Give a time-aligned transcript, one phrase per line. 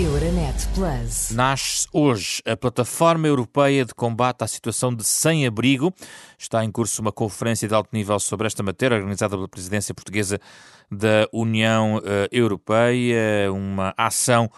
[0.00, 1.30] Euronet Plus.
[1.30, 5.92] Nasce hoje a Plataforma Europeia de Combate à Situação de Sem-Abrigo.
[6.38, 10.40] Está em curso uma conferência de alto nível sobre esta matéria, organizada pela Presidência Portuguesa
[10.90, 13.52] da União eh, Europeia.
[13.52, 14.50] Uma ação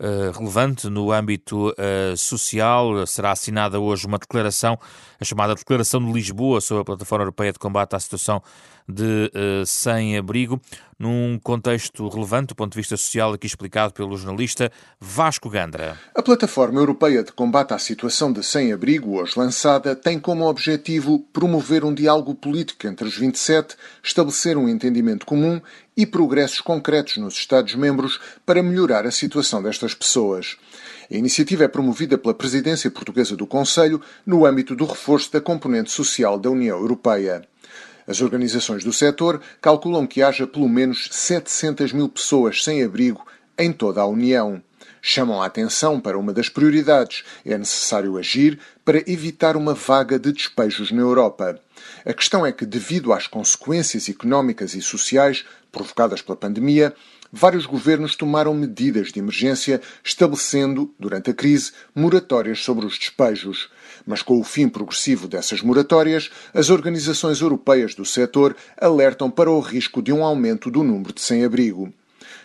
[0.00, 3.04] Uh, relevante no âmbito uh, social.
[3.04, 4.78] Será assinada hoje uma declaração,
[5.20, 8.40] a chamada Declaração de Lisboa sobre a Plataforma Europeia de Combate à Situação
[8.88, 10.60] de uh, Sem-Abrigo,
[10.98, 15.98] num contexto relevante do ponto de vista social, aqui explicado pelo jornalista Vasco Gandra.
[16.14, 21.84] A Plataforma Europeia de Combate à Situação de Sem-Abrigo, hoje lançada, tem como objetivo promover
[21.84, 25.60] um diálogo político entre os 27, estabelecer um entendimento comum
[25.96, 30.56] e progressos concretos nos Estados-membros para melhorar a situação destas pessoas.
[31.10, 35.90] A iniciativa é promovida pela Presidência Portuguesa do Conselho no âmbito do reforço da componente
[35.90, 37.42] social da União Europeia.
[38.08, 43.22] As organizações do setor calculam que haja pelo menos 700 mil pessoas sem abrigo
[43.58, 44.62] em toda a União.
[45.02, 47.22] Chamam a atenção para uma das prioridades.
[47.44, 51.60] É necessário agir para evitar uma vaga de despejos na Europa.
[52.02, 56.94] A questão é que, devido às consequências económicas e sociais provocadas pela pandemia,
[57.32, 63.70] vários governos tomaram medidas de emergência, estabelecendo, durante a crise, moratórias sobre os despejos.
[64.06, 69.60] Mas com o fim progressivo dessas moratórias, as organizações europeias do setor alertam para o
[69.60, 71.92] risco de um aumento do número de sem-abrigo.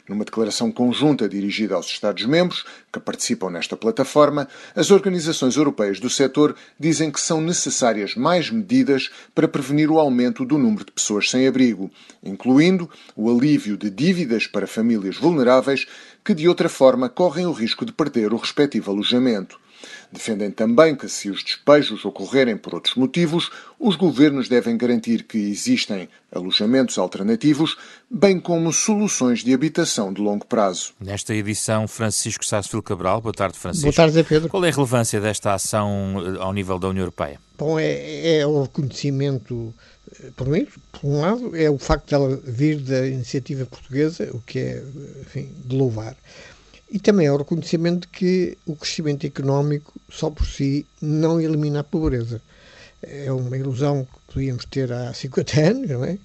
[0.07, 6.57] Numa declaração conjunta dirigida aos Estados-membros, que participam nesta plataforma, as organizações europeias do setor
[6.77, 11.47] dizem que são necessárias mais medidas para prevenir o aumento do número de pessoas sem
[11.47, 11.89] abrigo,
[12.21, 15.87] incluindo o alívio de dívidas para famílias vulneráveis
[16.21, 19.62] que, de outra forma, correm o risco de perder o respectivo alojamento.
[20.11, 25.37] Defendem também que, se os despejos ocorrerem por outros motivos, os governos devem garantir que
[25.37, 27.77] existem alojamentos alternativos,
[28.09, 30.93] bem como soluções de habitação de longo prazo.
[30.99, 33.21] Nesta edição, Francisco Sassfil Cabral.
[33.21, 33.85] Boa tarde, Francisco.
[33.85, 34.49] Boa tarde, Pedro.
[34.49, 37.39] Qual é a relevância desta ação eh, ao nível da União Europeia?
[37.57, 39.73] Bom, é, é o reconhecimento,
[40.19, 44.39] eh, por mim, por um lado, é o facto dela vir da iniciativa portuguesa, o
[44.41, 44.83] que é,
[45.21, 46.15] enfim, de louvar.
[46.93, 51.79] E também é o reconhecimento de que o crescimento económico, só por si, não elimina
[51.79, 52.39] a pobreza.
[53.01, 56.19] É uma ilusão que podíamos ter há 50 anos, não é?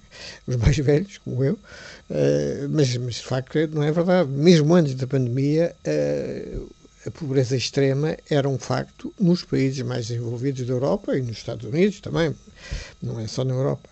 [0.45, 4.29] Os mais velhos, como eu, uh, mas, mas de facto não é verdade.
[4.29, 6.69] Mesmo antes da pandemia, uh,
[7.03, 11.65] a pobreza extrema era um facto nos países mais desenvolvidos da Europa e nos Estados
[11.65, 12.35] Unidos também,
[13.01, 13.89] não é só na Europa.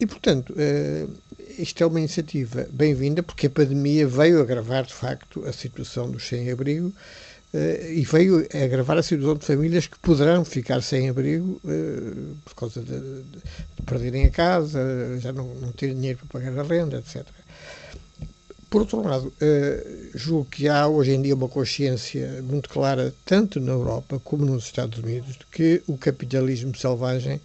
[0.00, 1.10] E, portanto, uh,
[1.58, 6.26] isto é uma iniciativa bem-vinda porque a pandemia veio agravar, de facto, a situação dos
[6.26, 12.36] sem-abrigo uh, e veio agravar a situação de famílias que poderão ficar sem abrigo uh,
[12.44, 14.80] por causa de, de, de, perderem a casa,
[15.20, 17.24] já não, não ter dinheiro para pagar a renda, etc.
[18.68, 19.32] Por outro lado,
[20.16, 24.64] julgo que há hoje em dia uma consciência muito clara, tanto na Europa como nos
[24.64, 27.40] Estados Unidos, de que o capitalismo selvagem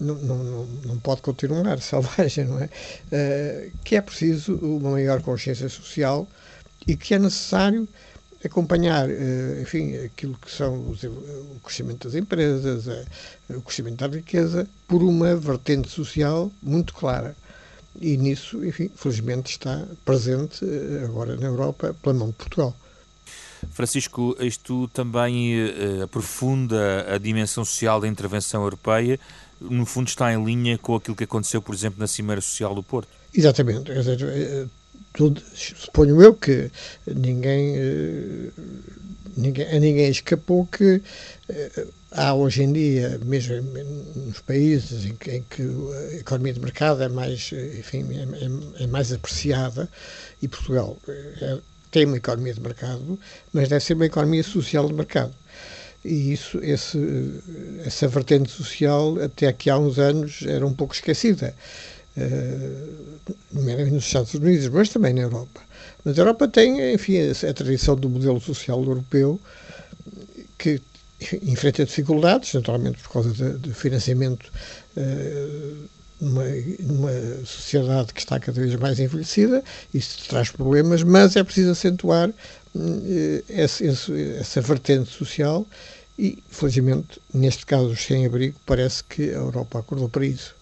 [0.00, 2.64] não, pode continuar selvagem, não é?
[2.66, 6.28] Uh, que é preciso uma maior consciência social
[6.86, 7.88] e que é necessário
[8.44, 13.06] acompanhar, uh, enfim, aquilo que são os, o crescimento das empresas, uh,
[13.50, 17.34] o crescimento da riqueza, por uma vertente social muito clara.
[18.00, 20.64] E nisso, enfim, felizmente está presente
[21.04, 22.74] agora na Europa pela mão de Portugal.
[23.70, 29.18] Francisco, isto também uh, aprofunda a dimensão social da intervenção europeia,
[29.60, 32.82] no fundo está em linha com aquilo que aconteceu, por exemplo, na Cimeira Social do
[32.82, 33.08] Porto.
[33.34, 33.90] Exatamente.
[33.92, 34.66] Eh,
[35.12, 36.70] tudo, suponho eu que
[37.06, 38.52] ninguém, uh,
[39.36, 41.02] ninguém, a ninguém escapou que
[42.12, 43.62] há hoje em dia, mesmo
[44.16, 48.84] nos países em que, em que, a economia de mercado é mais, enfim, é, é,
[48.84, 49.88] é mais apreciada,
[50.42, 51.58] e Portugal é,
[51.90, 53.18] tem uma economia de mercado,
[53.52, 55.32] mas deve ser uma economia social de mercado.
[56.04, 56.98] E isso, esse,
[57.84, 61.54] essa vertente social, até aqui há uns anos, era um pouco esquecida,
[62.16, 63.34] uh,
[63.90, 65.60] nos Estados Unidos, mas também na Europa.
[66.04, 69.38] Mas a Europa tem, enfim, a, a tradição do modelo social europeu,
[70.56, 70.80] que
[71.42, 74.50] enfrenta dificuldades, naturalmente por causa do financiamento
[74.96, 75.88] uh,
[76.20, 76.44] numa,
[76.80, 79.62] numa sociedade que está cada vez mais envelhecida,
[79.92, 82.30] isso traz problemas, mas é preciso acentuar
[82.76, 83.86] eh, esse,
[84.38, 85.66] essa vertente social
[86.18, 90.54] e, felizmente, neste caso, os sem-abrigo, parece que a Europa acordou para isso.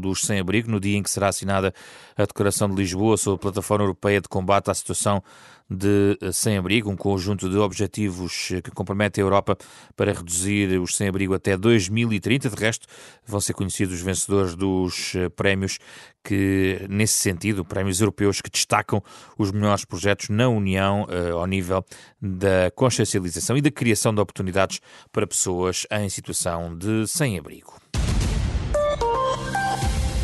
[0.00, 1.72] Dos sem-abrigo, no dia em que será assinada
[2.16, 5.22] a Declaração de Lisboa sobre a Plataforma Europeia de Combate à Situação
[5.70, 9.56] de eh, sem-abrigo, um conjunto de objetivos eh, que compromete a Europa
[9.94, 12.50] para reduzir os sem-abrigo até 2030.
[12.50, 12.88] De resto,
[13.24, 15.78] vão ser conhecidos os vencedores dos eh, prémios
[16.24, 19.00] que, nesse sentido, prémios europeus que destacam
[19.38, 21.82] os melhores projetos na União ao nível
[22.20, 24.80] da consciencialização e da criação de oportunidades
[25.10, 27.89] para pessoas em situação de sem-abrigo.